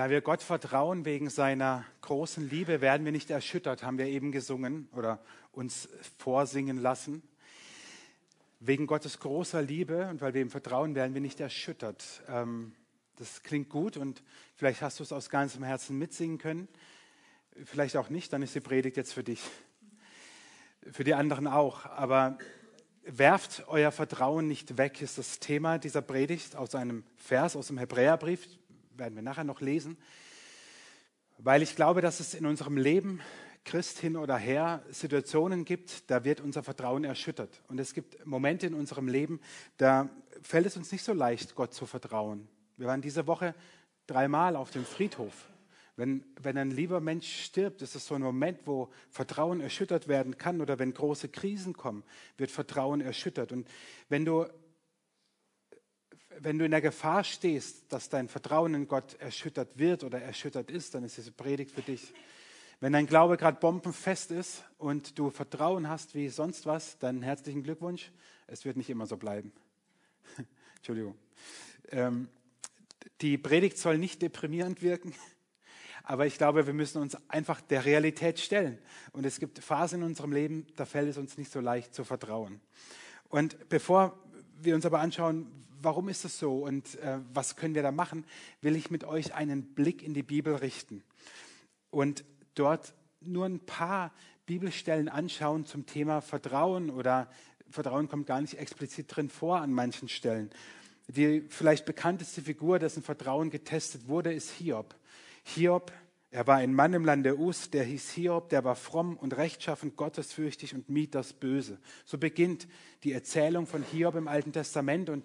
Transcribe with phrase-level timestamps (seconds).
[0.00, 4.32] Da wir Gott vertrauen wegen seiner großen Liebe, werden wir nicht erschüttert, haben wir eben
[4.32, 5.20] gesungen oder
[5.52, 7.22] uns vorsingen lassen.
[8.60, 12.22] Wegen Gottes großer Liebe und weil wir ihm vertrauen, werden wir nicht erschüttert.
[12.30, 12.72] Ähm,
[13.16, 14.22] das klingt gut und
[14.56, 16.66] vielleicht hast du es aus ganzem Herzen mitsingen können.
[17.66, 19.42] Vielleicht auch nicht, dann ist die Predigt jetzt für dich.
[20.90, 21.84] Für die anderen auch.
[21.84, 22.38] Aber
[23.04, 27.76] werft euer Vertrauen nicht weg, ist das Thema dieser Predigt aus einem Vers aus dem
[27.76, 28.48] Hebräerbrief
[28.96, 29.96] werden wir nachher noch lesen,
[31.38, 33.20] weil ich glaube, dass es in unserem Leben,
[33.64, 37.62] Christ hin oder her, Situationen gibt, da wird unser Vertrauen erschüttert.
[37.68, 39.40] Und es gibt Momente in unserem Leben,
[39.76, 40.08] da
[40.42, 42.48] fällt es uns nicht so leicht, Gott zu vertrauen.
[42.76, 43.54] Wir waren diese Woche
[44.06, 45.46] dreimal auf dem Friedhof.
[45.96, 50.38] Wenn, wenn ein lieber Mensch stirbt, ist es so ein Moment, wo Vertrauen erschüttert werden
[50.38, 52.04] kann oder wenn große Krisen kommen,
[52.38, 53.52] wird Vertrauen erschüttert.
[53.52, 53.68] Und
[54.08, 54.46] wenn du
[56.38, 60.70] wenn du in der Gefahr stehst, dass dein Vertrauen in Gott erschüttert wird oder erschüttert
[60.70, 62.12] ist, dann ist diese Predigt für dich.
[62.78, 67.62] Wenn dein Glaube gerade bombenfest ist und du Vertrauen hast wie sonst was, dann herzlichen
[67.62, 68.10] Glückwunsch.
[68.46, 69.52] Es wird nicht immer so bleiben.
[70.76, 71.14] Entschuldigung.
[71.90, 72.28] Ähm,
[73.20, 75.14] die Predigt soll nicht deprimierend wirken,
[76.04, 78.78] aber ich glaube, wir müssen uns einfach der Realität stellen.
[79.12, 82.04] Und es gibt Phasen in unserem Leben, da fällt es uns nicht so leicht zu
[82.04, 82.60] vertrauen.
[83.28, 84.18] Und bevor
[84.58, 88.24] wir uns aber anschauen, warum ist das so und äh, was können wir da machen,
[88.60, 91.02] will ich mit euch einen Blick in die Bibel richten
[91.90, 94.12] und dort nur ein paar
[94.46, 97.30] Bibelstellen anschauen zum Thema Vertrauen oder
[97.70, 100.50] Vertrauen kommt gar nicht explizit drin vor an manchen Stellen.
[101.06, 104.94] Die vielleicht bekannteste Figur, dessen Vertrauen getestet wurde, ist Hiob.
[105.44, 105.92] Hiob
[106.32, 109.96] er war ein Mann im Lande Us, der hieß Hiob, der war fromm und rechtschaffend,
[109.96, 111.78] gottesfürchtig und mied das Böse.
[112.04, 112.68] So beginnt
[113.02, 115.24] die Erzählung von Hiob im Alten Testament und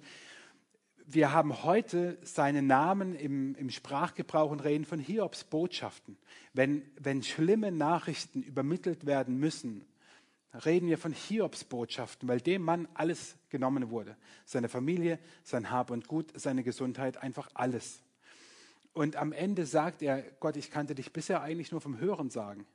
[1.08, 6.18] wir haben heute seinen Namen im, im Sprachgebrauch und reden von Hiobs Botschaften.
[6.54, 9.86] Wenn, wenn schlimme Nachrichten übermittelt werden müssen,
[10.66, 14.16] reden wir von Hiobs Botschaften, weil dem Mann alles genommen wurde.
[14.46, 18.02] Seine Familie, sein Hab und Gut, seine Gesundheit, einfach alles.
[18.94, 22.66] Und am Ende sagt er, Gott, ich kannte dich bisher eigentlich nur vom Hören sagen.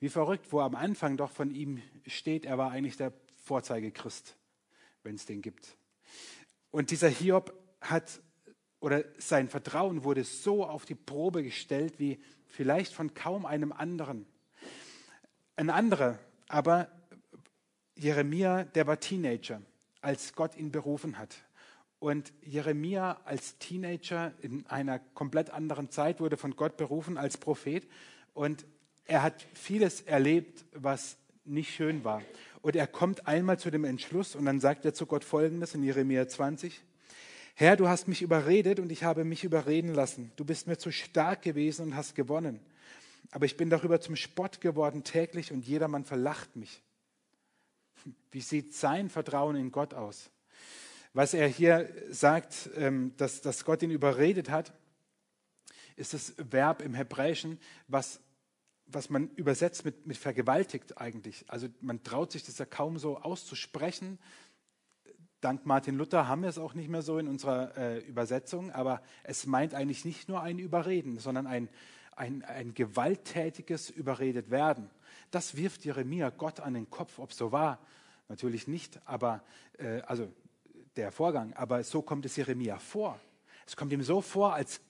[0.00, 4.36] Wie verrückt, wo am Anfang doch von ihm steht, er war eigentlich der Vorzeigechrist,
[5.04, 5.76] wenn es den gibt.
[6.72, 8.20] Und dieser Hiob hat,
[8.80, 14.26] oder sein Vertrauen wurde so auf die Probe gestellt, wie vielleicht von kaum einem anderen.
[15.54, 16.18] Ein anderer,
[16.48, 16.88] aber
[17.94, 19.60] Jeremia, der war Teenager,
[20.00, 21.36] als Gott ihn berufen hat.
[21.98, 27.86] Und Jeremia als Teenager in einer komplett anderen Zeit wurde von Gott berufen als Prophet.
[28.32, 28.64] Und
[29.04, 32.22] er hat vieles erlebt, was nicht schön war.
[32.62, 35.82] Und er kommt einmal zu dem Entschluss und dann sagt er zu Gott Folgendes in
[35.82, 36.80] Jeremia 20.
[37.54, 40.32] Herr, du hast mich überredet und ich habe mich überreden lassen.
[40.36, 42.60] Du bist mir zu stark gewesen und hast gewonnen.
[43.32, 46.82] Aber ich bin darüber zum Spott geworden täglich und jedermann verlacht mich.
[48.30, 50.30] Wie sieht sein Vertrauen in Gott aus?
[51.14, 54.72] Was er hier sagt, ähm, dass, dass Gott ihn überredet hat,
[55.96, 58.20] ist das Verb im Hebräischen, was,
[58.94, 61.44] was man übersetzt mit, mit vergewaltigt eigentlich.
[61.48, 64.18] Also man traut sich das ja kaum so auszusprechen.
[65.40, 69.02] Dank Martin Luther haben wir es auch nicht mehr so in unserer äh, Übersetzung, aber
[69.24, 71.68] es meint eigentlich nicht nur ein Überreden, sondern ein,
[72.14, 74.88] ein, ein gewalttätiges Überredet werden.
[75.30, 77.80] Das wirft Jeremia Gott an den Kopf, ob so war.
[78.28, 79.42] Natürlich nicht, aber
[79.78, 80.32] äh, also
[80.96, 83.18] der Vorgang, aber so kommt es Jeremia vor.
[83.66, 84.80] Es kommt ihm so vor, als,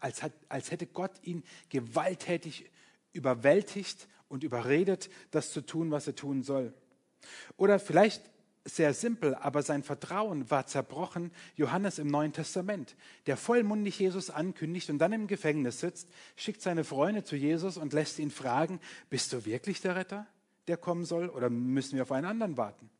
[0.00, 2.70] als, als hätte Gott ihn gewalttätig
[3.16, 6.72] überwältigt und überredet, das zu tun, was er tun soll.
[7.56, 8.22] Oder vielleicht
[8.64, 11.30] sehr simpel, aber sein Vertrauen war zerbrochen.
[11.54, 16.84] Johannes im Neuen Testament, der vollmundig Jesus ankündigt und dann im Gefängnis sitzt, schickt seine
[16.84, 20.26] Freunde zu Jesus und lässt ihn fragen, bist du wirklich der Retter,
[20.66, 22.90] der kommen soll, oder müssen wir auf einen anderen warten?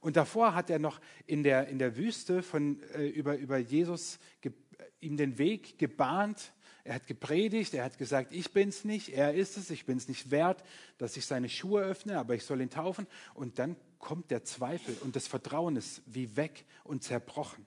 [0.00, 4.18] Und davor hat er noch in der, in der Wüste von, äh, über, über Jesus
[4.40, 4.52] ge,
[5.00, 6.52] ihm den Weg gebahnt.
[6.84, 9.98] Er hat gepredigt, er hat gesagt, ich bin es nicht, er ist es, ich bin
[9.98, 10.64] es nicht wert,
[10.98, 13.06] dass ich seine Schuhe öffne, aber ich soll ihn taufen.
[13.34, 17.64] Und dann kommt der Zweifel und das Vertrauen ist wie weg und zerbrochen.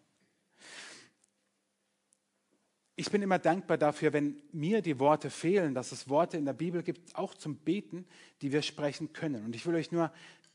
[2.97, 6.53] Ich bin immer dankbar dafür, wenn mir die Worte fehlen, dass es Worte in der
[6.53, 8.05] Bibel gibt, auch zum Beten,
[8.41, 9.45] die wir sprechen können.
[9.45, 10.11] Und ich will euch nur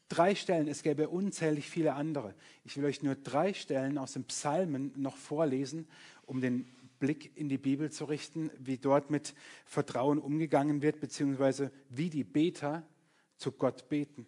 [0.08, 2.34] drei Stellen, es gäbe unzählig viele andere.
[2.64, 5.86] Ich will euch nur drei Stellen aus den Psalmen noch vorlesen,
[6.24, 6.66] um den
[7.00, 12.22] Blick in die Bibel zu richten, wie dort mit Vertrauen umgegangen wird, beziehungsweise wie die
[12.22, 12.86] Beter
[13.36, 14.26] zu Gott beten.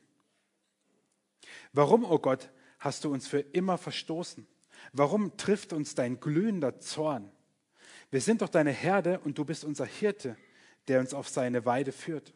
[1.73, 4.47] Warum, o oh Gott, hast du uns für immer verstoßen?
[4.93, 7.31] Warum trifft uns dein glühender Zorn?
[8.11, 10.37] Wir sind doch deine Herde und du bist unser Hirte,
[10.89, 12.35] der uns auf seine Weide führt.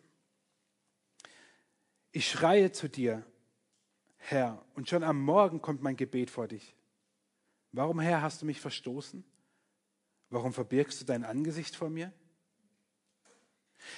[2.13, 3.27] Ich schreie zu dir,
[4.17, 6.75] Herr, und schon am Morgen kommt mein Gebet vor dich.
[7.73, 9.25] Warum, Herr, hast du mich verstoßen?
[10.31, 12.13] Warum verbirgst du dein Angesicht vor mir?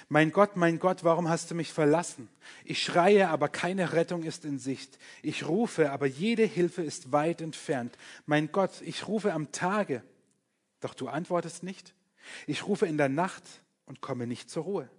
[0.09, 2.29] Mein Gott, mein Gott, warum hast du mich verlassen?
[2.65, 4.99] Ich schreie, aber keine Rettung ist in Sicht.
[5.23, 7.97] Ich rufe, aber jede Hilfe ist weit entfernt.
[8.27, 10.03] Mein Gott, ich rufe am Tage,
[10.81, 11.95] doch du antwortest nicht.
[12.47, 13.45] Ich rufe in der Nacht
[13.87, 14.91] und komme nicht zur Ruhe.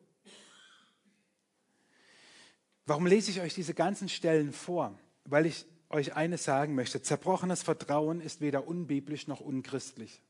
[2.86, 4.98] Warum lese ich euch diese ganzen Stellen vor?
[5.26, 7.02] Weil ich euch eines sagen möchte.
[7.02, 10.22] Zerbrochenes Vertrauen ist weder unbiblisch noch unchristlich.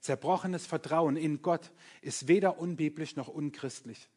[0.00, 4.08] Zerbrochenes Vertrauen in Gott ist weder unbiblisch noch unchristlich.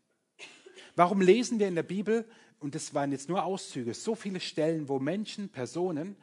[0.96, 2.26] Warum lesen wir in der Bibel,
[2.60, 6.16] und das waren jetzt nur Auszüge, so viele Stellen, wo Menschen, Personen,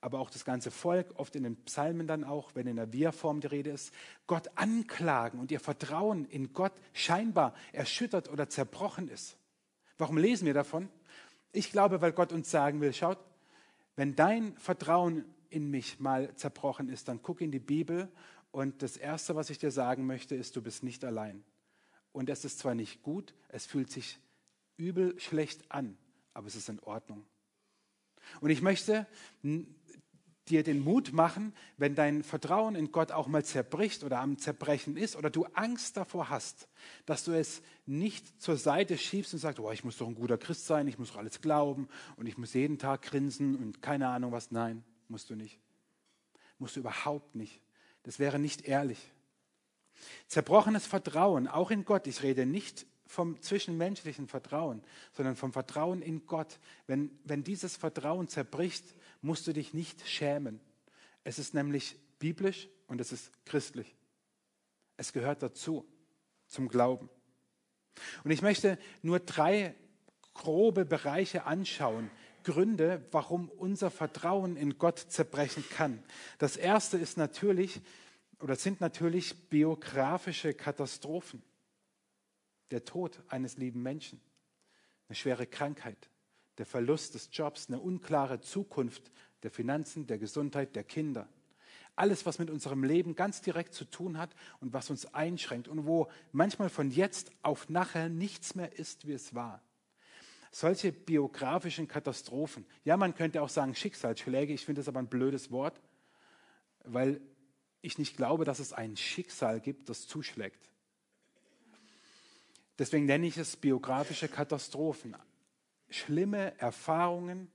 [0.00, 3.40] aber auch das ganze Volk, oft in den Psalmen dann auch, wenn in der Wir-Form
[3.40, 3.92] die Rede ist,
[4.26, 9.36] Gott anklagen und ihr Vertrauen in Gott scheinbar erschüttert oder zerbrochen ist.
[9.98, 10.88] Warum lesen wir davon?
[11.52, 13.18] Ich glaube, weil Gott uns sagen will, schaut,
[13.96, 18.08] wenn dein Vertrauen in mich mal zerbrochen ist, dann guck in die Bibel
[18.50, 21.44] und das Erste, was ich dir sagen möchte, ist, du bist nicht allein.
[22.12, 24.18] Und es ist zwar nicht gut, es fühlt sich
[24.76, 25.98] übel schlecht an,
[26.32, 27.26] aber es ist in Ordnung.
[28.40, 29.06] Und ich möchte
[30.48, 34.96] dir den Mut machen, wenn dein Vertrauen in Gott auch mal zerbricht oder am Zerbrechen
[34.96, 36.68] ist oder du Angst davor hast,
[37.04, 40.38] dass du es nicht zur Seite schiebst und sagst, oh, ich muss doch ein guter
[40.38, 44.08] Christ sein, ich muss doch alles glauben und ich muss jeden Tag grinsen und keine
[44.08, 44.50] Ahnung was.
[44.50, 45.58] Nein, musst du nicht.
[46.58, 47.60] Musst du überhaupt nicht.
[48.06, 49.00] Das wäre nicht ehrlich.
[50.28, 52.06] Zerbrochenes Vertrauen, auch in Gott.
[52.06, 54.80] Ich rede nicht vom zwischenmenschlichen Vertrauen,
[55.12, 56.60] sondern vom Vertrauen in Gott.
[56.86, 58.84] Wenn, wenn dieses Vertrauen zerbricht,
[59.22, 60.60] musst du dich nicht schämen.
[61.24, 63.96] Es ist nämlich biblisch und es ist christlich.
[64.96, 65.84] Es gehört dazu,
[66.46, 67.10] zum Glauben.
[68.22, 69.74] Und ich möchte nur drei
[70.32, 72.08] grobe Bereiche anschauen,
[72.46, 76.00] Gründe, warum unser Vertrauen in Gott zerbrechen kann.
[76.38, 77.80] Das erste ist natürlich
[78.38, 81.42] oder sind natürlich biografische Katastrophen.
[82.70, 84.20] Der Tod eines lieben Menschen,
[85.08, 86.08] eine schwere Krankheit,
[86.58, 89.10] der Verlust des Jobs, eine unklare Zukunft
[89.42, 91.28] der Finanzen, der Gesundheit, der Kinder.
[91.96, 95.84] Alles, was mit unserem Leben ganz direkt zu tun hat und was uns einschränkt und
[95.84, 99.65] wo manchmal von jetzt auf nachher nichts mehr ist, wie es war
[100.58, 105.50] solche biografischen Katastrophen, ja, man könnte auch sagen Schicksalsschläge, ich finde das aber ein blödes
[105.50, 105.78] Wort,
[106.84, 107.20] weil
[107.82, 110.70] ich nicht glaube, dass es ein Schicksal gibt, das zuschlägt.
[112.78, 115.14] Deswegen nenne ich es biografische Katastrophen.
[115.90, 117.50] Schlimme Erfahrungen,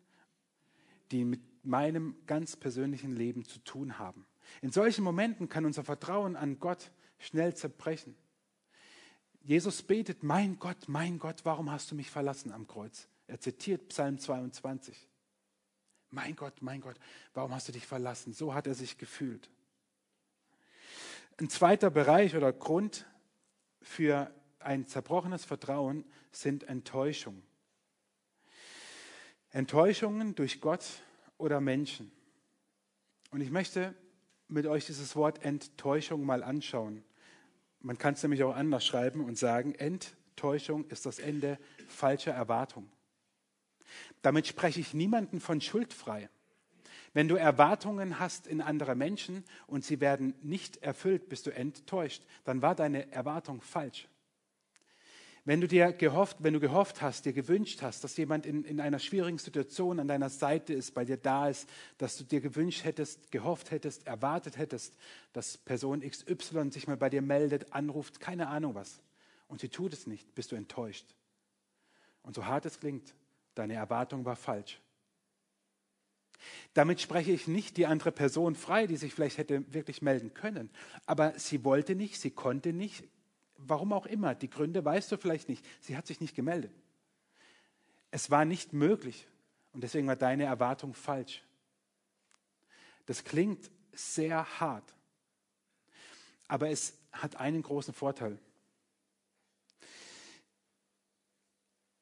[1.12, 4.28] die mit meinem ganz persönlichen Leben zu tun haben.
[4.62, 8.16] In solchen Momenten kann unser Vertrauen an Gott schnell zerbrechen.
[9.44, 13.08] Jesus betet, mein Gott, mein Gott, warum hast du mich verlassen am Kreuz?
[13.28, 15.08] Er zitiert Psalm 22.
[16.10, 16.98] Mein Gott, mein Gott,
[17.34, 18.34] warum hast du dich verlassen?
[18.34, 19.50] So hat er sich gefühlt.
[21.38, 23.06] Ein zweiter Bereich oder Grund
[23.82, 27.42] für ein zerbrochenes Vertrauen sind Enttäuschungen.
[29.50, 30.86] Enttäuschungen durch Gott
[31.38, 32.12] oder Menschen.
[33.32, 33.96] Und ich möchte
[34.48, 37.04] mit euch dieses Wort Enttäuschung mal anschauen.
[37.82, 41.58] Man kann es nämlich auch anders schreiben und sagen, Enttäuschung ist das Ende
[41.88, 42.90] falscher Erwartung.
[44.22, 46.30] Damit spreche ich niemanden von Schuld frei.
[47.14, 52.24] Wenn du Erwartungen hast in andere Menschen und sie werden nicht erfüllt, bist du enttäuscht,
[52.46, 54.08] dann war deine Erwartung falsch.
[55.44, 58.80] Wenn du dir gehofft, wenn du gehofft hast, dir gewünscht hast, dass jemand in, in
[58.80, 61.68] einer schwierigen Situation an deiner Seite ist, bei dir da ist,
[61.98, 64.94] dass du dir gewünscht hättest, gehofft hättest, erwartet hättest,
[65.34, 69.02] dass Person XY sich mal bei dir meldet, anruft, keine Ahnung was,
[69.48, 71.08] und sie tut es nicht, bist du enttäuscht.
[72.22, 73.16] Und so hart es klingt,
[73.56, 74.80] deine Erwartung war falsch.
[76.74, 80.70] Damit spreche ich nicht die andere Person frei, die sich vielleicht hätte wirklich melden können.
[81.06, 83.04] Aber sie wollte nicht, sie konnte nicht,
[83.68, 85.66] warum auch immer, die Gründe weißt du vielleicht nicht.
[85.80, 86.74] Sie hat sich nicht gemeldet.
[88.12, 89.28] Es war nicht möglich
[89.74, 91.44] und deswegen war deine Erwartung falsch.
[93.06, 94.94] Das klingt sehr hart,
[96.48, 98.38] aber es hat einen großen Vorteil.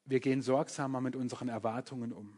[0.05, 2.37] Wir gehen sorgsamer mit unseren Erwartungen um.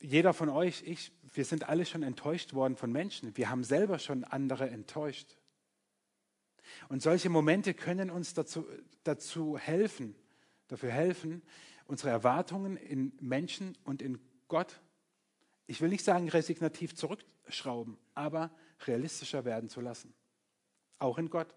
[0.00, 3.36] Jeder von euch, ich, wir sind alle schon enttäuscht worden von Menschen.
[3.36, 5.36] Wir haben selber schon andere enttäuscht.
[6.88, 8.66] Und solche Momente können uns dazu,
[9.04, 10.14] dazu helfen,
[10.68, 11.42] dafür helfen,
[11.86, 14.18] unsere Erwartungen in Menschen und in
[14.48, 14.80] Gott,
[15.66, 18.50] ich will nicht sagen resignativ zurückschrauben, aber
[18.86, 20.14] realistischer werden zu lassen.
[20.98, 21.54] Auch in Gott.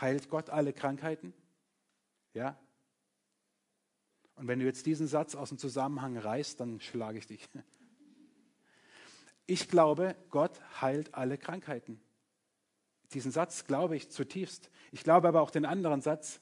[0.00, 1.34] Heilt Gott alle Krankheiten?
[2.32, 2.58] Ja?
[4.36, 7.48] Und wenn du jetzt diesen Satz aus dem Zusammenhang reißt, dann schlage ich dich.
[9.46, 12.00] Ich glaube, Gott heilt alle Krankheiten.
[13.14, 14.70] Diesen Satz glaube ich zutiefst.
[14.90, 16.40] Ich glaube aber auch den anderen Satz.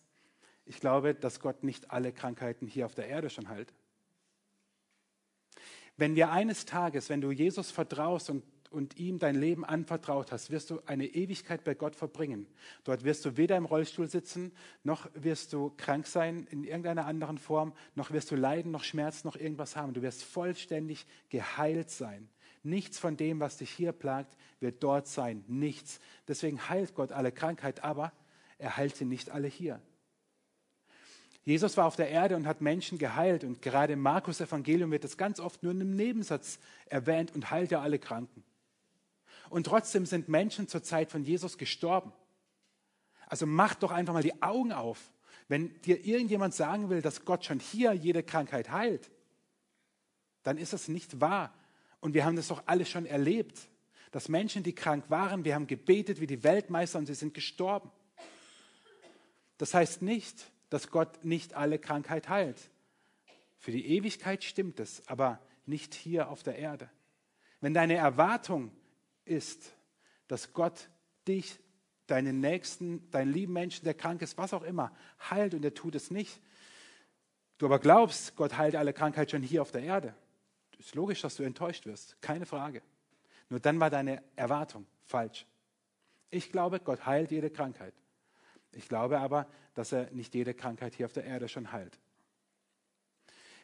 [0.64, 3.72] Ich glaube, dass Gott nicht alle Krankheiten hier auf der Erde schon heilt.
[5.96, 10.50] Wenn wir eines Tages, wenn du Jesus vertraust und und ihm dein Leben anvertraut hast,
[10.50, 12.46] wirst du eine Ewigkeit bei Gott verbringen.
[12.84, 14.52] Dort wirst du weder im Rollstuhl sitzen,
[14.84, 19.24] noch wirst du krank sein in irgendeiner anderen Form, noch wirst du leiden, noch Schmerz,
[19.24, 19.92] noch irgendwas haben.
[19.92, 22.28] Du wirst vollständig geheilt sein.
[22.62, 25.44] Nichts von dem, was dich hier plagt, wird dort sein.
[25.48, 26.00] Nichts.
[26.28, 28.12] Deswegen heilt Gott alle Krankheit, aber
[28.58, 29.80] er heilt sie nicht alle hier.
[31.44, 35.04] Jesus war auf der Erde und hat Menschen geheilt und gerade im Markus Evangelium wird
[35.04, 38.44] das ganz oft nur in einem Nebensatz erwähnt und heilt er alle Kranken.
[39.48, 42.12] Und trotzdem sind Menschen zur Zeit von Jesus gestorben.
[43.26, 45.12] Also mach doch einfach mal die Augen auf.
[45.48, 49.10] Wenn dir irgendjemand sagen will, dass Gott schon hier jede Krankheit heilt,
[50.42, 51.52] dann ist das nicht wahr.
[52.00, 53.68] Und wir haben das doch alle schon erlebt,
[54.10, 57.90] dass Menschen, die krank waren, wir haben gebetet wie die Weltmeister und sie sind gestorben.
[59.58, 62.58] Das heißt nicht, dass Gott nicht alle Krankheit heilt.
[63.58, 66.88] Für die Ewigkeit stimmt es, aber nicht hier auf der Erde.
[67.60, 68.72] Wenn deine Erwartung
[69.26, 69.74] ist,
[70.28, 70.88] dass Gott
[71.28, 71.58] dich,
[72.06, 74.92] deinen Nächsten, deinen lieben Menschen, der krank ist, was auch immer,
[75.30, 76.40] heilt und er tut es nicht.
[77.58, 80.14] Du aber glaubst, Gott heilt alle Krankheit schon hier auf der Erde.
[80.80, 82.80] Ist logisch, dass du enttäuscht wirst, keine Frage.
[83.50, 85.44] Nur dann war deine Erwartung falsch.
[86.30, 87.92] Ich glaube, Gott heilt jede Krankheit.
[88.72, 91.98] Ich glaube aber, dass er nicht jede Krankheit hier auf der Erde schon heilt.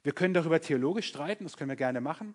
[0.03, 2.35] Wir können darüber theologisch streiten, das können wir gerne machen.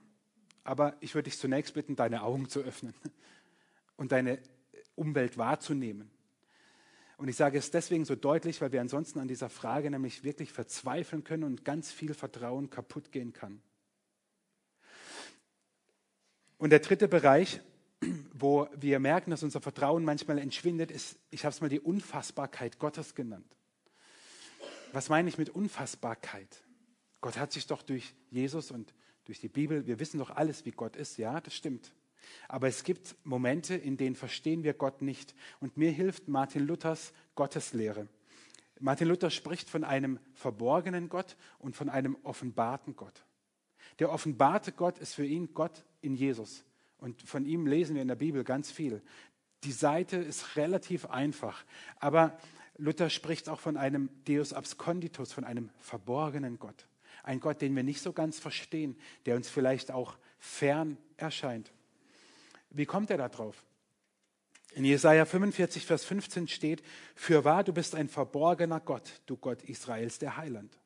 [0.64, 2.96] Aber ich würde dich zunächst bitten, deine Augen zu öffnen
[3.98, 4.40] und deine
[4.96, 6.10] Umwelt wahrzunehmen.
[7.18, 10.52] Und ich sage es deswegen so deutlich, weil wir ansonsten an dieser Frage nämlich wirklich
[10.52, 13.62] verzweifeln können und ganz viel Vertrauen kaputt gehen kann.
[16.62, 17.60] Und der dritte Bereich,
[18.34, 22.78] wo wir merken, dass unser Vertrauen manchmal entschwindet, ist, ich habe es mal die Unfassbarkeit
[22.78, 23.58] Gottes genannt.
[24.94, 26.64] Was meine ich mit Unfassbarkeit?
[27.20, 28.94] Gott hat sich doch durch Jesus und
[29.26, 31.96] durch die Bibel, wir wissen doch alles, wie Gott ist, ja, das stimmt.
[32.48, 35.34] Aber es gibt Momente, in denen verstehen wir Gott nicht.
[35.62, 38.08] Und mir hilft Martin Luthers Gotteslehre.
[38.80, 43.26] Martin Luther spricht von einem verborgenen Gott und von einem offenbarten Gott.
[44.00, 46.64] Der offenbarte Gott ist für ihn Gott in Jesus.
[46.98, 49.02] Und von ihm lesen wir in der Bibel ganz viel.
[49.64, 51.64] Die Seite ist relativ einfach,
[52.00, 52.38] aber
[52.78, 56.88] Luther spricht auch von einem Deus absconditus, von einem verborgenen Gott.
[57.24, 61.72] Ein Gott, den wir nicht so ganz verstehen, der uns vielleicht auch fern erscheint.
[62.72, 63.64] Wie kommt er da drauf?
[64.74, 66.82] In Jesaja 45, Vers 15 steht:
[67.14, 70.80] Für wahr, du bist ein verborgener Gott, du Gott Israels, der Heiland.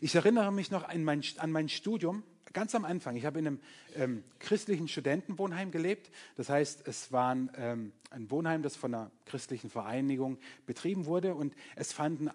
[0.00, 2.22] Ich erinnere mich noch an mein, an mein Studium
[2.54, 3.16] ganz am Anfang.
[3.16, 3.60] Ich habe in einem
[3.94, 6.10] ähm, christlichen Studentenwohnheim gelebt.
[6.36, 11.34] Das heißt, es war ähm, ein Wohnheim, das von einer christlichen Vereinigung betrieben wurde.
[11.34, 12.32] Und es fanden äh,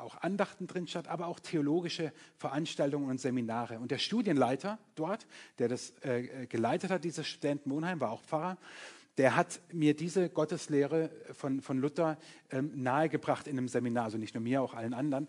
[0.00, 3.78] auch Andachten drin statt, aber auch theologische Veranstaltungen und Seminare.
[3.78, 5.26] Und der Studienleiter dort,
[5.58, 8.56] der das äh, geleitet hat, dieses Studentenwohnheim, war auch Pfarrer
[9.18, 12.18] der hat mir diese Gotteslehre von, von Luther
[12.50, 15.26] ähm, nahegebracht in einem Seminar, also nicht nur mir, auch allen anderen.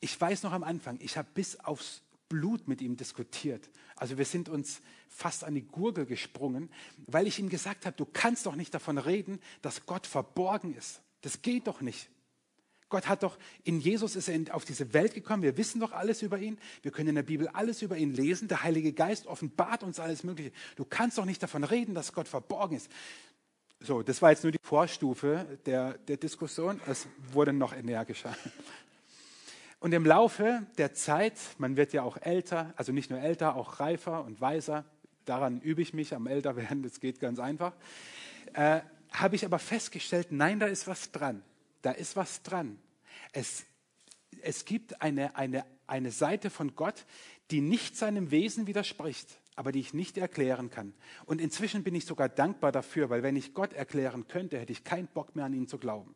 [0.00, 3.68] Ich weiß noch am Anfang, ich habe bis aufs Blut mit ihm diskutiert.
[3.96, 6.70] Also wir sind uns fast an die Gurgel gesprungen,
[7.06, 11.00] weil ich ihm gesagt habe, du kannst doch nicht davon reden, dass Gott verborgen ist.
[11.22, 12.08] Das geht doch nicht.
[12.88, 16.22] Gott hat doch, in Jesus ist er auf diese Welt gekommen, wir wissen doch alles
[16.22, 19.82] über ihn, wir können in der Bibel alles über ihn lesen, der Heilige Geist offenbart
[19.82, 20.52] uns alles Mögliche.
[20.76, 22.90] Du kannst doch nicht davon reden, dass Gott verborgen ist.
[23.80, 28.34] So, das war jetzt nur die Vorstufe der, der Diskussion, es wurde noch energischer.
[29.80, 33.78] Und im Laufe der Zeit, man wird ja auch älter, also nicht nur älter, auch
[33.78, 34.84] reifer und weiser,
[35.24, 37.74] daran übe ich mich am Älterwerden, das geht ganz einfach,
[38.54, 38.80] äh,
[39.12, 41.42] habe ich aber festgestellt, nein, da ist was dran.
[41.82, 42.78] Da ist was dran.
[43.32, 43.64] Es,
[44.42, 47.06] es gibt eine, eine, eine Seite von Gott,
[47.50, 50.92] die nicht seinem Wesen widerspricht, aber die ich nicht erklären kann.
[51.24, 54.84] Und inzwischen bin ich sogar dankbar dafür, weil wenn ich Gott erklären könnte, hätte ich
[54.84, 56.14] keinen Bock mehr an ihn zu glauben.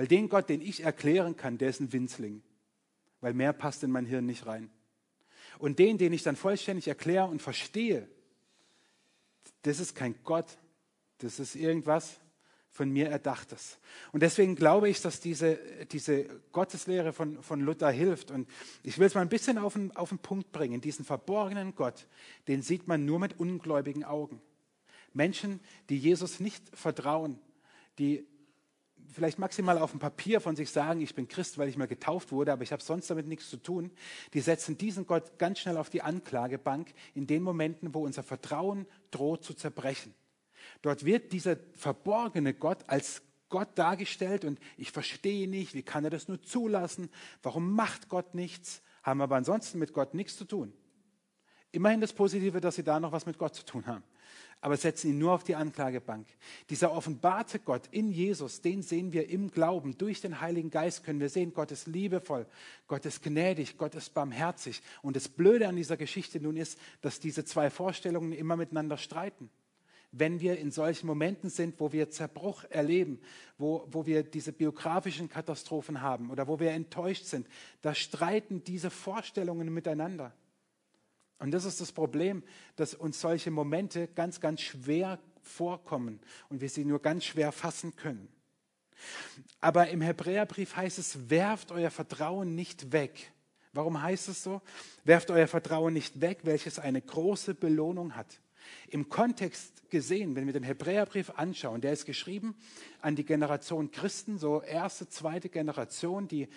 [0.00, 2.40] Weil den Gott, den ich erklären kann, der ist ein Winzling.
[3.20, 4.70] Weil mehr passt in mein Hirn nicht rein.
[5.58, 8.08] Und den, den ich dann vollständig erkläre und verstehe,
[9.60, 10.56] das ist kein Gott.
[11.18, 12.18] Das ist irgendwas
[12.70, 13.76] von mir Erdachtes.
[14.10, 15.58] Und deswegen glaube ich, dass diese,
[15.92, 18.30] diese Gotteslehre von, von Luther hilft.
[18.30, 18.48] Und
[18.82, 20.80] ich will es mal ein bisschen auf den, auf den Punkt bringen.
[20.80, 22.06] Diesen verborgenen Gott,
[22.48, 24.40] den sieht man nur mit ungläubigen Augen.
[25.12, 27.38] Menschen, die Jesus nicht vertrauen,
[27.98, 28.26] die
[29.12, 32.32] vielleicht maximal auf dem Papier von sich sagen, ich bin Christ, weil ich mal getauft
[32.32, 33.90] wurde, aber ich habe sonst damit nichts zu tun,
[34.34, 38.86] die setzen diesen Gott ganz schnell auf die Anklagebank in den Momenten, wo unser Vertrauen
[39.10, 40.14] droht zu zerbrechen.
[40.82, 46.10] Dort wird dieser verborgene Gott als Gott dargestellt und ich verstehe nicht, wie kann er
[46.10, 47.10] das nur zulassen,
[47.42, 50.72] warum macht Gott nichts, haben aber ansonsten mit Gott nichts zu tun.
[51.72, 54.04] Immerhin das Positive, dass sie da noch was mit Gott zu tun haben
[54.60, 56.26] aber setzen ihn nur auf die Anklagebank.
[56.68, 59.96] Dieser offenbarte Gott in Jesus, den sehen wir im Glauben.
[59.96, 62.46] Durch den Heiligen Geist können wir sehen, Gott ist liebevoll,
[62.86, 64.82] Gott ist gnädig, Gott ist barmherzig.
[65.02, 69.48] Und das Blöde an dieser Geschichte nun ist, dass diese zwei Vorstellungen immer miteinander streiten.
[70.12, 73.20] Wenn wir in solchen Momenten sind, wo wir Zerbruch erleben,
[73.58, 77.46] wo, wo wir diese biografischen Katastrophen haben oder wo wir enttäuscht sind,
[77.80, 80.34] da streiten diese Vorstellungen miteinander.
[81.40, 82.42] Und das ist das Problem,
[82.76, 86.20] dass uns solche Momente ganz, ganz schwer vorkommen
[86.50, 88.28] und wir sie nur ganz schwer fassen können.
[89.60, 93.32] Aber im Hebräerbrief heißt es, werft euer Vertrauen nicht weg.
[93.72, 94.60] Warum heißt es so?
[95.04, 98.40] Werft euer Vertrauen nicht weg, welches eine große Belohnung hat.
[98.88, 102.54] Im Kontext gesehen, wenn wir den Hebräerbrief anschauen, der ist geschrieben
[103.00, 106.48] an die Generation Christen, so erste, zweite Generation, die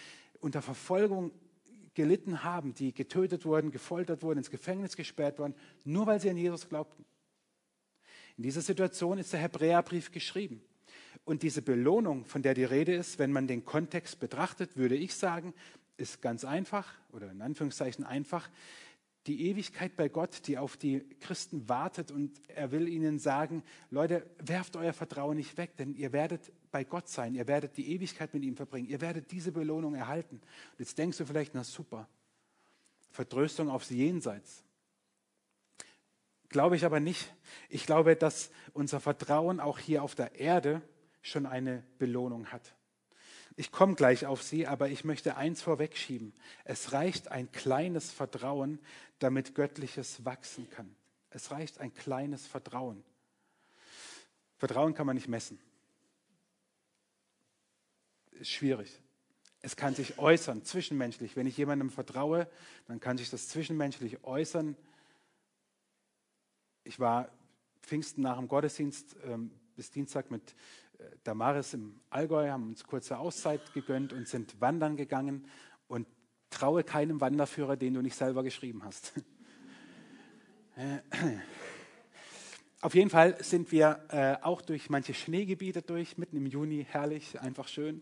[0.41, 1.31] unter Verfolgung
[1.93, 6.38] gelitten haben, die getötet wurden, gefoltert wurden, ins Gefängnis gesperrt wurden, nur weil sie an
[6.38, 7.05] Jesus glaubten.
[8.38, 10.62] In dieser Situation ist der Hebräerbrief geschrieben.
[11.25, 15.15] Und diese Belohnung, von der die Rede ist, wenn man den Kontext betrachtet, würde ich
[15.15, 15.53] sagen,
[15.97, 18.50] ist ganz einfach oder in Anführungszeichen einfach.
[19.27, 24.29] Die Ewigkeit bei Gott, die auf die Christen wartet und er will ihnen sagen, Leute,
[24.37, 28.33] werft euer Vertrauen nicht weg, denn ihr werdet bei Gott sein, ihr werdet die Ewigkeit
[28.33, 30.35] mit ihm verbringen, ihr werdet diese Belohnung erhalten.
[30.35, 32.09] Und jetzt denkst du vielleicht, na super,
[33.11, 34.63] Vertröstung aufs Jenseits.
[36.49, 37.33] Glaube ich aber nicht.
[37.69, 40.81] Ich glaube, dass unser Vertrauen auch hier auf der Erde
[41.21, 42.75] schon eine Belohnung hat.
[43.55, 46.33] Ich komme gleich auf sie, aber ich möchte eins vorwegschieben.
[46.63, 48.79] Es reicht ein kleines Vertrauen,
[49.23, 50.95] damit Göttliches wachsen kann.
[51.29, 53.03] Es reicht ein kleines Vertrauen.
[54.57, 55.59] Vertrauen kann man nicht messen
[58.43, 59.01] ist schwierig.
[59.62, 61.36] Es kann sich äußern, zwischenmenschlich.
[61.36, 62.49] Wenn ich jemandem vertraue,
[62.88, 64.75] dann kann sich das zwischenmenschlich äußern.
[66.83, 67.29] Ich war
[67.81, 70.53] Pfingsten nach dem Gottesdienst ähm, bis Dienstag mit
[70.99, 75.47] äh, Damaris im Allgäu, haben uns kurze Auszeit gegönnt und sind wandern gegangen.
[75.88, 76.07] Und
[76.53, 79.13] traue keinem Wanderführer, den du nicht selber geschrieben hast.
[82.81, 87.39] Auf jeden Fall sind wir äh, auch durch manche Schneegebiete durch, mitten im Juni, herrlich,
[87.39, 88.01] einfach schön.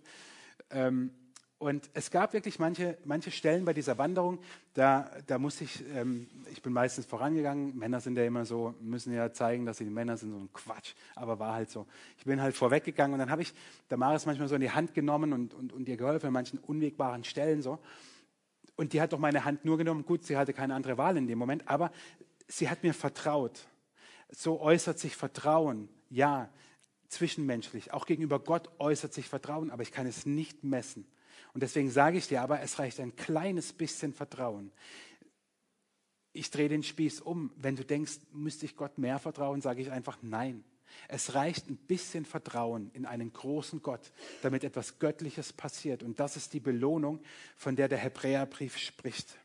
[0.72, 1.12] Ähm,
[1.60, 4.40] und es gab wirklich manche, manche Stellen bei dieser Wanderung,
[4.74, 9.14] da, da musste ich, ähm, ich bin meistens vorangegangen, Männer sind ja immer so, müssen
[9.14, 11.86] ja zeigen, dass sie Männer sind, so ein Quatsch, aber war halt so.
[12.18, 13.54] Ich bin halt vorweggegangen und dann habe ich
[13.90, 17.24] Damaris manchmal so in die Hand genommen und, und, und ihr geholfen an manchen unwegbaren
[17.24, 17.78] Stellen so.
[18.82, 21.28] Und die hat doch meine Hand nur genommen, gut, sie hatte keine andere Wahl in
[21.28, 21.92] dem Moment, aber
[22.48, 23.68] sie hat mir vertraut.
[24.32, 26.50] So äußert sich Vertrauen, ja,
[27.08, 27.94] zwischenmenschlich.
[27.94, 31.06] Auch gegenüber Gott äußert sich Vertrauen, aber ich kann es nicht messen.
[31.54, 34.72] Und deswegen sage ich dir aber, es reicht ein kleines bisschen Vertrauen.
[36.34, 37.52] Ich drehe den Spieß um.
[37.58, 40.64] Wenn du denkst, müsste ich Gott mehr vertrauen, sage ich einfach nein.
[41.08, 46.04] Es reicht ein bisschen Vertrauen in einen großen Gott, damit etwas Göttliches passiert.
[46.04, 47.22] Und das ist die Belohnung,
[47.56, 49.38] von der der Hebräerbrief spricht.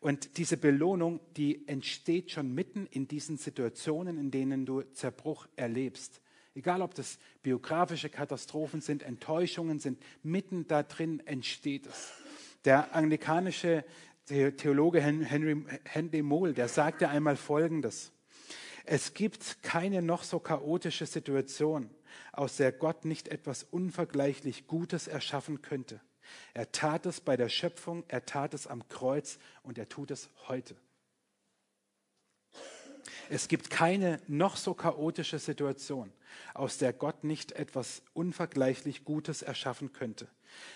[0.00, 6.20] Und diese Belohnung, die entsteht schon mitten in diesen Situationen, in denen du Zerbruch erlebst.
[6.54, 12.12] Egal, ob das biografische Katastrophen sind, Enttäuschungen sind, mitten da drin entsteht es.
[12.64, 13.84] Der anglikanische
[14.26, 18.10] Theologe Henry, Henry Mohl, der sagte einmal Folgendes.
[18.88, 21.90] Es gibt keine noch so chaotische Situation,
[22.32, 26.00] aus der Gott nicht etwas unvergleichlich Gutes erschaffen könnte.
[26.54, 30.30] Er tat es bei der Schöpfung, er tat es am Kreuz und er tut es
[30.46, 30.76] heute.
[33.28, 36.12] Es gibt keine noch so chaotische Situation,
[36.54, 40.28] aus der Gott nicht etwas unvergleichlich Gutes erschaffen könnte.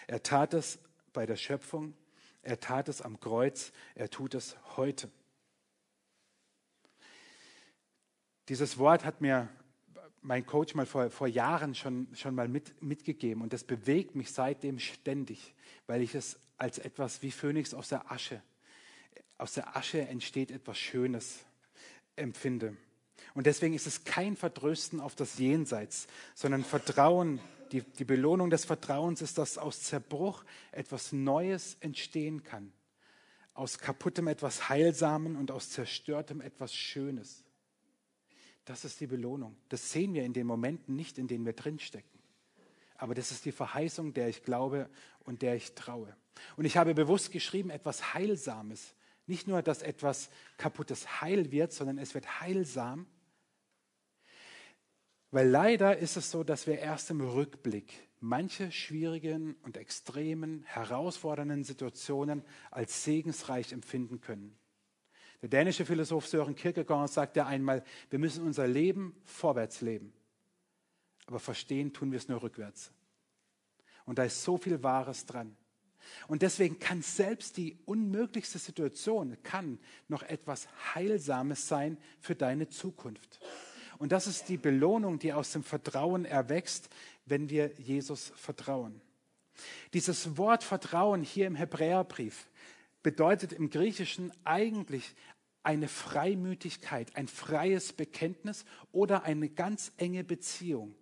[0.08, 0.80] Er tat es
[1.12, 1.94] bei der Schöpfung,
[2.42, 5.10] er tat es am Kreuz, er tut es heute.
[8.50, 9.48] Dieses Wort hat mir
[10.22, 14.32] mein Coach mal vor, vor Jahren schon, schon mal mit, mitgegeben und das bewegt mich
[14.32, 15.54] seitdem ständig,
[15.86, 18.42] weil ich es als etwas wie Phönix aus der Asche,
[19.38, 21.44] aus der Asche entsteht etwas Schönes
[22.16, 22.76] empfinde.
[23.34, 27.38] Und deswegen ist es kein Vertrösten auf das Jenseits, sondern Vertrauen.
[27.70, 32.72] Die, die Belohnung des Vertrauens ist, dass aus Zerbruch etwas Neues entstehen kann.
[33.54, 37.44] Aus kaputtem etwas Heilsamen und aus zerstörtem etwas Schönes.
[38.64, 39.56] Das ist die Belohnung.
[39.68, 42.20] Das sehen wir in den Momenten nicht, in denen wir drinstecken.
[42.96, 44.88] Aber das ist die Verheißung, der ich glaube
[45.20, 46.14] und der ich traue.
[46.56, 48.94] Und ich habe bewusst geschrieben, etwas Heilsames.
[49.26, 53.06] Nicht nur, dass etwas Kaputtes heil wird, sondern es wird heilsam.
[55.30, 61.64] Weil leider ist es so, dass wir erst im Rückblick manche schwierigen und extremen, herausfordernden
[61.64, 64.58] Situationen als segensreich empfinden können.
[65.42, 70.12] Der dänische Philosoph Søren Kierkegaard sagte einmal, wir müssen unser Leben vorwärts leben,
[71.26, 72.92] aber verstehen tun wir es nur rückwärts.
[74.04, 75.56] Und da ist so viel Wahres dran.
[76.28, 83.40] Und deswegen kann selbst die unmöglichste Situation kann noch etwas Heilsames sein für deine Zukunft.
[83.98, 86.88] Und das ist die Belohnung, die aus dem Vertrauen erwächst,
[87.26, 89.00] wenn wir Jesus vertrauen.
[89.92, 92.48] Dieses Wort Vertrauen hier im Hebräerbrief
[93.02, 95.14] bedeutet im Griechischen eigentlich
[95.62, 100.94] eine Freimütigkeit, ein freies Bekenntnis oder eine ganz enge Beziehung.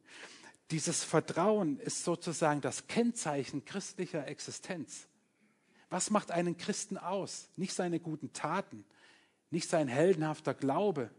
[0.70, 5.08] Dieses Vertrauen ist sozusagen das Kennzeichen christlicher Existenz.
[5.90, 7.48] Was macht einen Christen aus?
[7.56, 8.84] Nicht seine guten Taten,
[9.50, 11.10] nicht sein heldenhafter Glaube,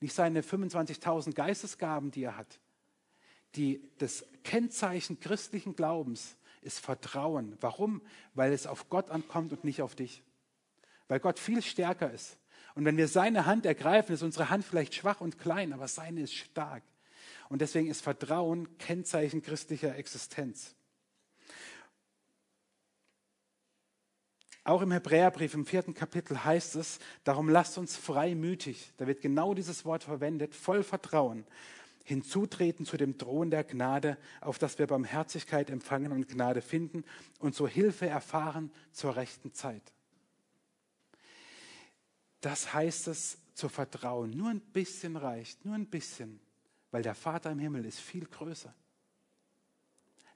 [0.00, 2.60] nicht seine 25.000 Geistesgaben, die er hat.
[3.56, 7.56] Die, das Kennzeichen christlichen Glaubens ist Vertrauen.
[7.60, 8.02] Warum?
[8.32, 10.22] Weil es auf Gott ankommt und nicht auf dich.
[11.08, 12.38] Weil Gott viel stärker ist.
[12.74, 16.22] Und wenn wir seine Hand ergreifen, ist unsere Hand vielleicht schwach und klein, aber seine
[16.22, 16.82] ist stark.
[17.48, 20.74] Und deswegen ist Vertrauen Kennzeichen christlicher Existenz.
[24.64, 29.52] Auch im Hebräerbrief im vierten Kapitel heißt es, darum lasst uns freimütig, da wird genau
[29.52, 31.44] dieses Wort verwendet, voll Vertrauen,
[32.02, 37.04] hinzutreten zu dem Thron der Gnade, auf das wir Barmherzigkeit empfangen und Gnade finden
[37.38, 39.82] und so Hilfe erfahren zur rechten Zeit.
[42.44, 44.30] Das heißt es zu vertrauen.
[44.36, 46.40] Nur ein bisschen reicht, nur ein bisschen,
[46.90, 48.74] weil der Vater im Himmel ist viel größer.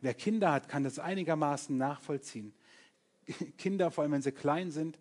[0.01, 2.55] Wer Kinder hat, kann das einigermaßen nachvollziehen.
[3.59, 4.99] Kinder, vor allem wenn sie klein sind,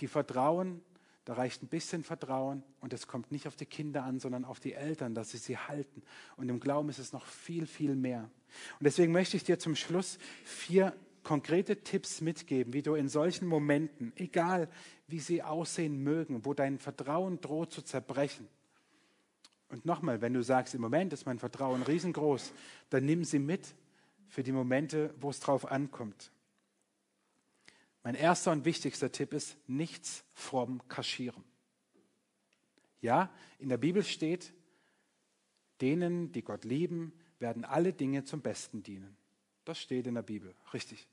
[0.00, 0.82] die vertrauen,
[1.24, 4.60] da reicht ein bisschen Vertrauen und es kommt nicht auf die Kinder an, sondern auf
[4.60, 6.02] die Eltern, dass sie sie halten.
[6.36, 8.28] Und im Glauben ist es noch viel, viel mehr.
[8.78, 13.46] Und deswegen möchte ich dir zum Schluss vier konkrete Tipps mitgeben, wie du in solchen
[13.46, 14.68] Momenten, egal
[15.06, 18.48] wie sie aussehen mögen, wo dein Vertrauen droht zu zerbrechen.
[19.68, 22.52] Und nochmal, wenn du sagst, im Moment ist mein Vertrauen riesengroß,
[22.90, 23.74] dann nimm sie mit
[24.28, 26.30] für die Momente, wo es drauf ankommt.
[28.02, 31.44] Mein erster und wichtigster Tipp ist, nichts fromm kaschieren.
[33.00, 34.52] Ja, in der Bibel steht,
[35.80, 39.16] denen, die Gott lieben, werden alle Dinge zum Besten dienen.
[39.64, 41.08] Das steht in der Bibel, richtig.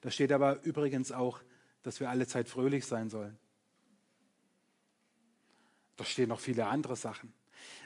[0.00, 1.40] Da steht aber übrigens auch,
[1.82, 3.38] dass wir alle Zeit fröhlich sein sollen.
[5.96, 7.32] Da stehen noch viele andere Sachen.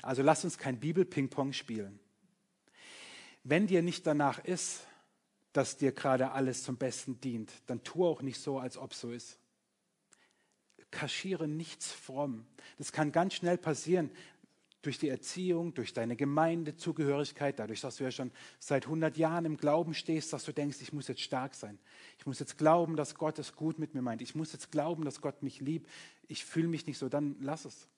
[0.03, 1.99] Also lass uns kein Bibel-Ping-Pong spielen.
[3.45, 4.87] Wenn dir nicht danach ist,
[5.53, 9.11] dass dir gerade alles zum Besten dient, dann tu auch nicht so, als ob so
[9.11, 9.39] ist.
[10.91, 12.47] Kaschiere nichts fromm.
[12.79, 14.11] Das kann ganz schnell passieren
[14.83, 19.57] durch die Erziehung, durch deine Gemeindezugehörigkeit, dadurch, dass du ja schon seit 100 Jahren im
[19.57, 21.79] Glauben stehst, dass du denkst, ich muss jetzt stark sein.
[22.19, 24.23] Ich muss jetzt glauben, dass Gott es gut mit mir meint.
[24.23, 25.89] Ich muss jetzt glauben, dass Gott mich liebt.
[26.27, 27.09] Ich fühle mich nicht so.
[27.09, 27.89] Dann lass es.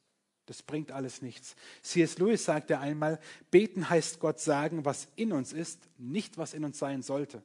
[0.46, 1.56] Das bringt alles nichts.
[1.82, 2.18] C.S.
[2.18, 3.18] Lewis sagte einmal,
[3.50, 7.42] beten heißt Gott sagen, was in uns ist, nicht was in uns sein sollte.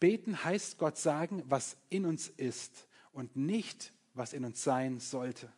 [0.00, 5.52] Beten heißt Gott sagen, was in uns ist und nicht, was in uns sein sollte.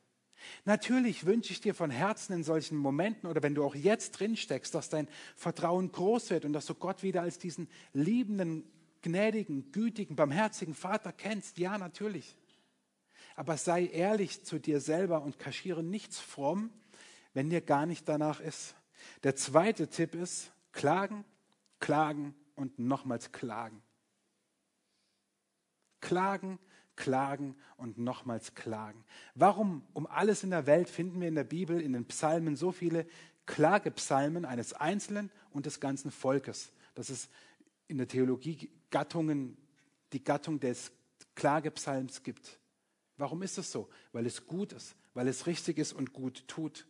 [0.65, 4.37] Natürlich wünsche ich dir von Herzen in solchen Momenten oder wenn du auch jetzt drin
[4.37, 8.65] steckst, dass dein Vertrauen groß wird und dass du Gott wieder als diesen liebenden,
[9.03, 11.59] gnädigen, gütigen, barmherzigen Vater kennst.
[11.59, 12.37] Ja, natürlich.
[13.37, 16.71] Aber sei ehrlich zu dir selber und kaschiere nichts fromm,
[17.35, 18.75] wenn dir gar nicht danach ist.
[19.23, 21.25] Der zweite Tipp ist, klagen,
[21.81, 23.83] klagen und nochmals klagen.
[26.01, 26.59] Klagen,
[26.97, 29.05] klagen und nochmals klagen.
[29.35, 32.73] Warum um alles in der Welt finden wir in der Bibel, in den Psalmen so
[32.73, 33.07] viele
[33.47, 36.73] Klagepsalmen eines Einzelnen und des ganzen Volkes?
[36.95, 37.31] Das ist
[37.87, 39.57] in der Theologie Gattungen,
[40.13, 40.91] die Gattung des
[41.35, 42.59] Klagepsalms gibt.
[43.19, 43.89] Warum ist es so?
[44.13, 46.87] Weil es gut ist, weil es richtig ist und gut tut.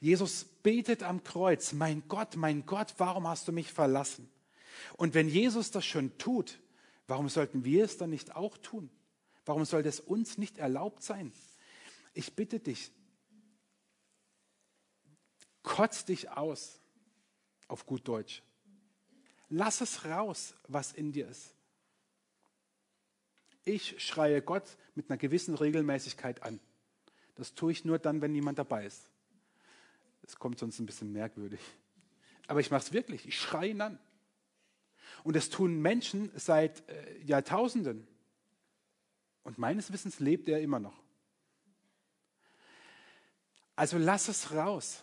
[0.00, 4.28] Jesus betet am Kreuz, mein Gott, mein Gott, warum hast du mich verlassen?
[4.96, 6.58] Und wenn Jesus das schon tut,
[7.06, 8.90] warum sollten wir es dann nicht auch tun?
[9.44, 11.32] Warum soll das uns nicht erlaubt sein?
[12.12, 12.92] Ich bitte dich,
[15.62, 16.80] kotz dich aus,
[17.68, 18.42] auf gut Deutsch.
[19.48, 21.54] Lass es raus, was in dir ist.
[23.64, 26.60] Ich schreie Gott mit einer gewissen Regelmäßigkeit an.
[27.34, 29.10] Das tue ich nur dann, wenn niemand dabei ist.
[30.22, 31.60] Es kommt sonst ein bisschen merkwürdig.
[32.46, 33.26] Aber ich mache es wirklich.
[33.26, 33.98] Ich schreie ihn an.
[35.24, 38.06] Und das tun Menschen seit äh, Jahrtausenden.
[39.50, 40.94] Und meines Wissens lebt er immer noch.
[43.74, 45.02] Also lass es raus.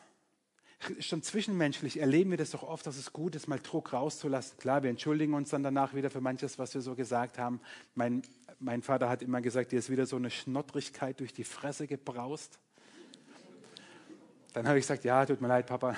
[1.01, 4.57] Schon zwischenmenschlich erleben wir das doch oft, dass es gut ist, mal Druck rauszulassen.
[4.57, 7.59] Klar, wir entschuldigen uns dann danach wieder für manches, was wir so gesagt haben.
[7.93, 8.21] Mein,
[8.57, 12.57] mein Vater hat immer gesagt, dir ist wieder so eine Schnottrigkeit durch die Fresse gebraust.
[14.53, 15.97] Dann habe ich gesagt, ja, tut mir leid, Papa,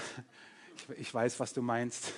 [0.75, 2.13] ich, ich weiß, was du meinst.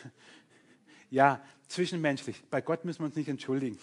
[1.10, 2.42] Ja, zwischenmenschlich.
[2.50, 3.78] Bei Gott müssen wir uns nicht entschuldigen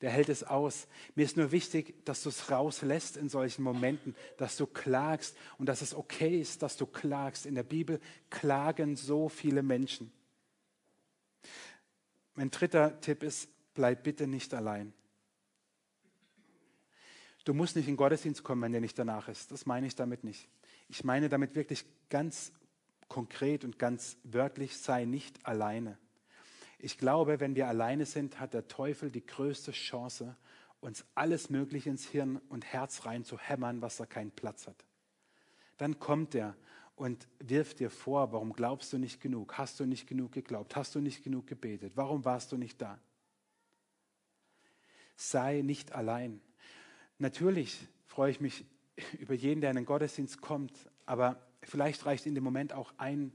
[0.00, 0.88] der hält es aus.
[1.14, 5.66] Mir ist nur wichtig, dass du es rauslässt in solchen Momenten, dass du klagst und
[5.66, 7.46] dass es okay ist, dass du klagst.
[7.46, 10.10] In der Bibel klagen so viele Menschen.
[12.34, 14.92] Mein dritter Tipp ist, bleib bitte nicht allein.
[17.44, 19.50] Du musst nicht in den Gottesdienst kommen, wenn der nicht danach ist.
[19.50, 20.48] Das meine ich damit nicht.
[20.88, 22.52] Ich meine damit wirklich ganz
[23.08, 25.98] konkret und ganz wörtlich, sei nicht alleine.
[26.82, 30.36] Ich glaube, wenn wir alleine sind, hat der Teufel die größte Chance,
[30.80, 34.86] uns alles Mögliche ins Hirn und Herz rein zu hämmern, was da keinen Platz hat.
[35.76, 36.56] Dann kommt er
[36.96, 39.58] und wirft dir vor, warum glaubst du nicht genug?
[39.58, 40.74] Hast du nicht genug geglaubt?
[40.74, 41.92] Hast du nicht genug gebetet?
[41.96, 42.98] Warum warst du nicht da?
[45.16, 46.40] Sei nicht allein.
[47.18, 48.64] Natürlich freue ich mich
[49.18, 50.72] über jeden, der in den Gottesdienst kommt,
[51.04, 53.32] aber vielleicht reicht in dem Moment auch ein,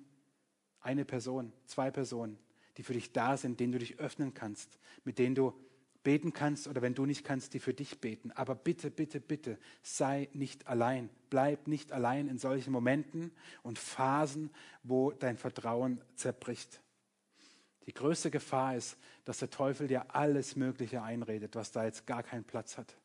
[0.80, 2.40] eine Person, zwei Personen
[2.78, 5.54] die für dich da sind, denen du dich öffnen kannst, mit denen du
[6.04, 8.32] beten kannst oder wenn du nicht kannst, die für dich beten.
[8.32, 11.10] Aber bitte, bitte, bitte, sei nicht allein.
[11.30, 13.32] Bleib nicht allein in solchen Momenten
[13.64, 14.52] und Phasen,
[14.84, 16.80] wo dein Vertrauen zerbricht.
[17.88, 22.24] Die größte Gefahr ist, dass der Teufel dir alles Mögliche einredet, was da jetzt gar
[22.24, 22.96] keinen Platz hat.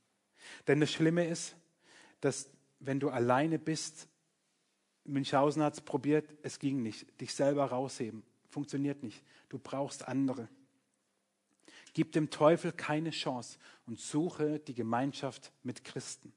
[0.69, 1.57] Denn das Schlimme ist,
[2.21, 4.09] dass wenn du alleine bist,
[5.05, 8.23] Münchhausen hat es probiert, es ging nicht, dich selber rausheben.
[8.51, 9.23] Funktioniert nicht.
[9.49, 10.49] Du brauchst andere.
[11.93, 16.33] Gib dem Teufel keine Chance und suche die Gemeinschaft mit Christen.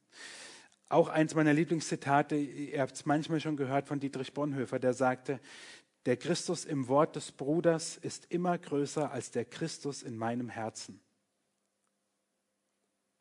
[0.90, 5.40] Auch eins meiner Lieblingszitate, ihr habt es manchmal schon gehört von Dietrich Bonhoeffer, der sagte,
[6.06, 11.00] der Christus im Wort des Bruders ist immer größer als der Christus in meinem Herzen.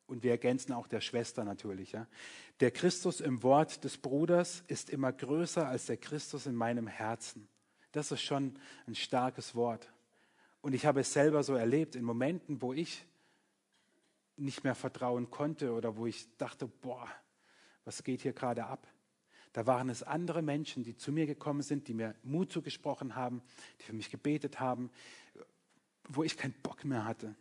[0.07, 1.92] Und wir ergänzen auch der Schwester natürlich.
[1.92, 2.07] Ja.
[2.61, 7.48] Der Christus im Wort des Bruders ist immer größer als der Christus in meinem Herzen.
[7.92, 9.92] Das ist schon ein starkes Wort.
[10.62, 13.05] Und ich habe es selber so erlebt, in Momenten, wo ich
[14.37, 17.09] nicht mehr vertrauen konnte oder wo ich dachte, boah,
[17.85, 18.87] was geht hier gerade ab?
[19.52, 23.42] Da waren es andere Menschen, die zu mir gekommen sind, die mir Mut zugesprochen haben,
[23.81, 24.90] die für mich gebetet haben,
[26.09, 27.35] wo ich keinen Bock mehr hatte.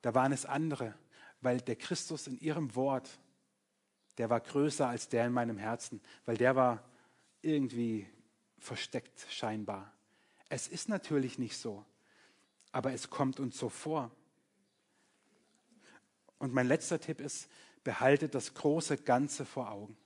[0.00, 0.94] Da waren es andere,
[1.40, 3.08] weil der Christus in ihrem Wort,
[4.18, 6.82] der war größer als der in meinem Herzen, weil der war
[7.40, 8.08] irgendwie
[8.62, 9.92] versteckt scheinbar.
[10.48, 11.84] Es ist natürlich nicht so,
[12.70, 14.10] aber es kommt uns so vor.
[16.38, 17.48] Und mein letzter Tipp ist,
[17.84, 19.96] behaltet das große Ganze vor Augen.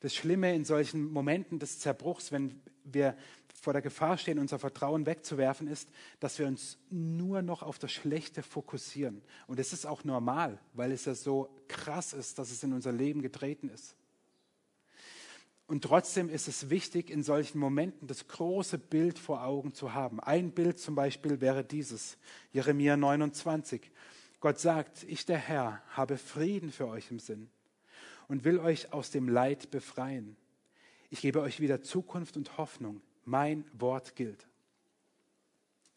[0.00, 3.16] Das Schlimme in solchen Momenten des Zerbruchs, wenn wir
[3.60, 5.88] vor der Gefahr stehen, unser Vertrauen wegzuwerfen, ist,
[6.20, 9.22] dass wir uns nur noch auf das Schlechte fokussieren.
[9.46, 12.92] Und es ist auch normal, weil es ja so krass ist, dass es in unser
[12.92, 13.96] Leben getreten ist.
[15.66, 20.20] Und trotzdem ist es wichtig, in solchen Momenten das große Bild vor Augen zu haben.
[20.20, 22.18] Ein Bild zum Beispiel wäre dieses,
[22.52, 23.90] Jeremia 29.
[24.38, 27.48] Gott sagt, ich der Herr habe Frieden für euch im Sinn
[28.28, 30.36] und will euch aus dem Leid befreien.
[31.10, 33.00] Ich gebe euch wieder Zukunft und Hoffnung.
[33.24, 34.46] Mein Wort gilt.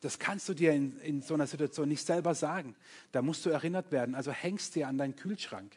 [0.02, 2.76] Das kannst du dir in, in so einer Situation nicht selber sagen.
[3.12, 4.16] Da musst du erinnert werden.
[4.16, 5.76] Also hängst dir an deinen Kühlschrank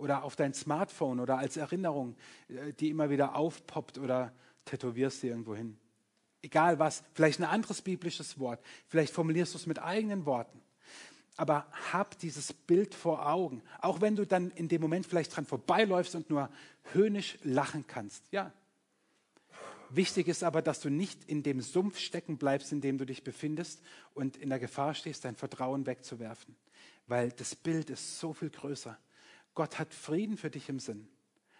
[0.00, 2.16] oder auf dein Smartphone oder als Erinnerung,
[2.48, 4.32] äh, die immer wieder aufpoppt oder
[4.64, 5.78] tätowierst sie irgendwo hin.
[6.42, 10.60] Egal was, vielleicht ein anderes biblisches Wort, vielleicht formulierst du es mit eigenen Worten.
[11.36, 15.46] Aber hab dieses Bild vor Augen, auch wenn du dann in dem Moment vielleicht dran
[15.46, 16.50] vorbeiläufst und nur
[16.92, 18.24] höhnisch lachen kannst.
[18.30, 18.52] Ja.
[19.90, 23.24] Wichtig ist aber, dass du nicht in dem Sumpf stecken bleibst, in dem du dich
[23.24, 23.82] befindest
[24.14, 26.56] und in der Gefahr stehst, dein Vertrauen wegzuwerfen.
[27.06, 28.96] Weil das Bild ist so viel größer.
[29.60, 31.06] Gott hat Frieden für dich im Sinn.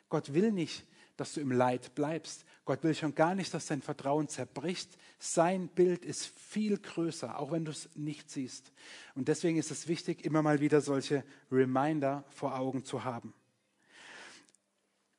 [0.09, 0.87] Gott will nicht,
[1.19, 2.47] dass du im Leid bleibst.
[2.65, 4.97] Gott will schon gar nicht, dass dein Vertrauen zerbricht.
[5.19, 8.73] Sein Bild ist viel größer, auch wenn du es nicht siehst.
[9.15, 13.35] Und deswegen ist es wichtig, immer mal wieder solche Reminder vor Augen zu haben.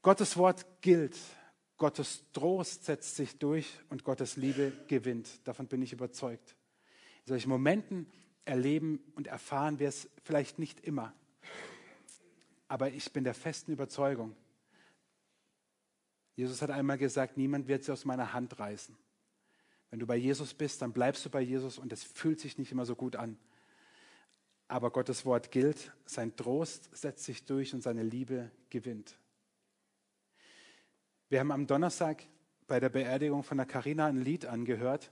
[0.01, 1.19] Gottes Wort gilt.
[1.77, 5.29] Gottes Trost setzt sich durch und Gottes Liebe gewinnt.
[5.43, 6.55] Davon bin ich überzeugt.
[7.25, 8.11] In solchen Momenten
[8.43, 11.13] erleben und erfahren wir es vielleicht nicht immer.
[12.71, 14.33] Aber ich bin der festen Überzeugung,
[16.37, 18.97] Jesus hat einmal gesagt, niemand wird sie aus meiner Hand reißen.
[19.89, 22.71] Wenn du bei Jesus bist, dann bleibst du bei Jesus und es fühlt sich nicht
[22.71, 23.37] immer so gut an.
[24.69, 29.19] Aber Gottes Wort gilt, sein Trost setzt sich durch und seine Liebe gewinnt.
[31.27, 32.23] Wir haben am Donnerstag
[32.67, 35.11] bei der Beerdigung von der Karina ein Lied angehört,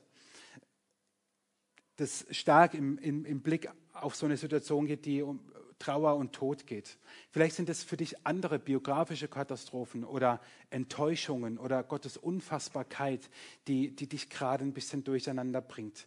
[1.98, 5.42] das stark im, im, im Blick auf so eine Situation geht, die um
[5.80, 6.98] Trauer und Tod geht.
[7.32, 13.30] Vielleicht sind es für dich andere biografische Katastrophen oder Enttäuschungen oder Gottes Unfassbarkeit,
[13.68, 16.06] die, die dich gerade ein bisschen durcheinander bringt.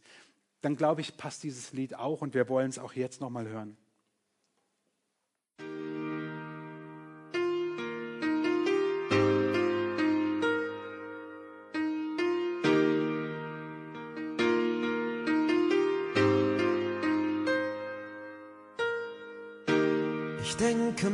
[0.60, 3.76] Dann glaube ich, passt dieses Lied auch und wir wollen es auch jetzt nochmal hören.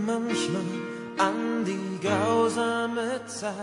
[0.09, 0.63] Manchmal
[1.19, 3.55] an die grausame Zeit,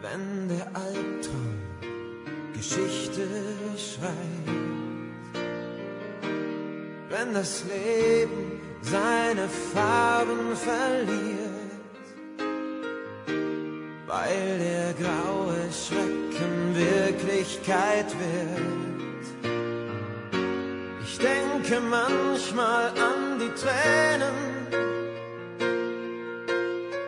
[0.00, 1.58] wenn der Albtraum
[2.54, 3.26] Geschichte
[3.76, 4.48] schreibt,
[7.10, 12.08] wenn das Leben seine Farben verliert,
[14.06, 18.97] weil der graue Schrecken Wirklichkeit wird
[21.68, 24.36] denke manchmal an die Tränen,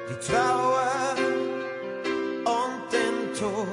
[0.08, 1.16] die Trauer
[2.44, 3.66] und den Tod.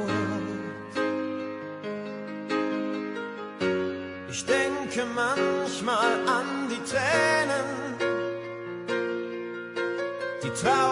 [4.30, 7.68] Ich denke manchmal an die Tränen,
[10.44, 10.87] die Trauer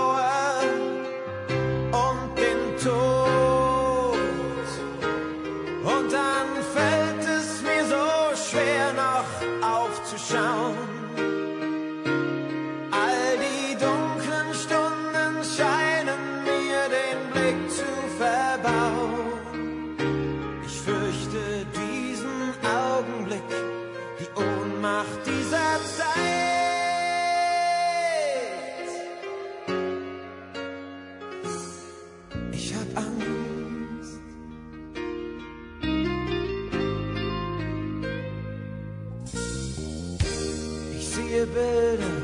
[41.76, 42.16] Bilder,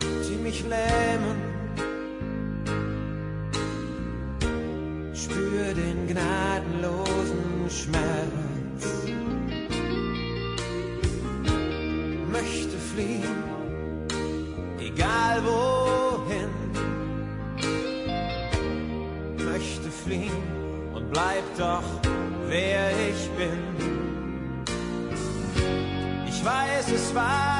[0.00, 1.36] die mich lähmen.
[5.12, 8.84] Spür den gnadenlosen Schmerz.
[12.32, 13.38] Möchte fliehen,
[14.80, 16.52] egal wohin.
[19.52, 20.44] Möchte fliehen
[20.94, 21.88] und bleib doch,
[22.48, 23.60] wer ich bin.
[26.26, 27.57] Ich weiß, es warten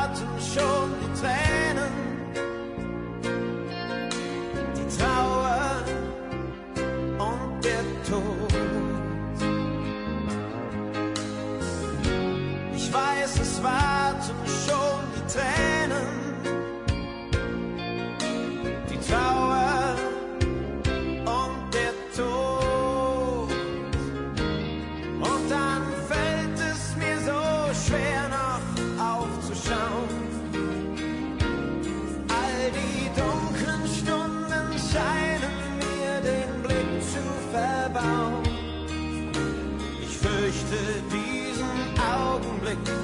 [42.74, 42.97] public